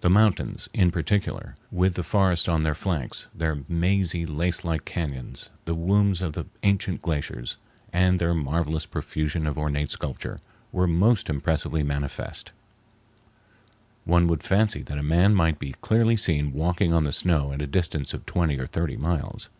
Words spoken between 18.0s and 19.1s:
of twenty or thirty